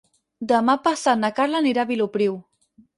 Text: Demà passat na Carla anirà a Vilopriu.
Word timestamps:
Demà 0.51 0.77
passat 0.89 1.21
na 1.25 1.31
Carla 1.41 1.63
anirà 1.65 1.87
a 1.87 1.93
Vilopriu. 1.95 2.45